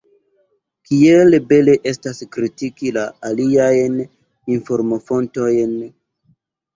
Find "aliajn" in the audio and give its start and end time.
3.29-3.99